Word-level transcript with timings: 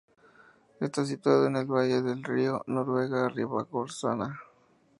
Está 0.79 1.05
situado 1.05 1.45
en 1.45 1.55
el 1.57 1.67
valle 1.67 2.01
del 2.01 2.23
río 2.23 2.63
Noguera 2.65 3.29
Ribagorzana. 3.29 4.41